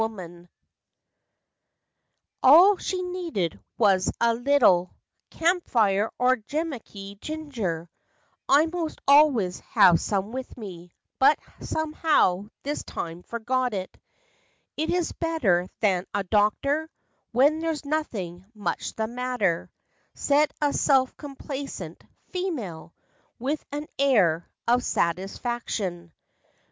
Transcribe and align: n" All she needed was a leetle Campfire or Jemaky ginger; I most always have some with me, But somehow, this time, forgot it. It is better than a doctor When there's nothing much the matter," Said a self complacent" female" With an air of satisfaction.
n" 0.01 0.49
All 2.41 2.77
she 2.77 3.03
needed 3.03 3.59
was 3.77 4.11
a 4.19 4.33
leetle 4.33 4.95
Campfire 5.29 6.09
or 6.17 6.37
Jemaky 6.37 7.19
ginger; 7.19 7.87
I 8.49 8.65
most 8.65 8.97
always 9.07 9.59
have 9.59 10.01
some 10.01 10.31
with 10.31 10.57
me, 10.57 10.91
But 11.19 11.37
somehow, 11.59 12.47
this 12.63 12.81
time, 12.83 13.21
forgot 13.21 13.75
it. 13.75 13.95
It 14.75 14.89
is 14.89 15.11
better 15.11 15.69
than 15.81 16.07
a 16.15 16.23
doctor 16.23 16.89
When 17.31 17.59
there's 17.59 17.85
nothing 17.85 18.43
much 18.55 18.95
the 18.95 19.05
matter," 19.05 19.69
Said 20.15 20.51
a 20.59 20.73
self 20.73 21.15
complacent" 21.15 22.03
female" 22.33 22.95
With 23.37 23.63
an 23.71 23.85
air 23.99 24.49
of 24.67 24.83
satisfaction. 24.83 26.11